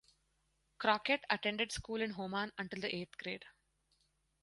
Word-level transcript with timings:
Crockett 0.79 1.23
attended 1.29 1.71
school 1.71 2.01
in 2.01 2.09
Homan 2.09 2.51
until 2.57 2.81
the 2.81 2.95
eighth 2.95 3.19
grade. 3.19 3.45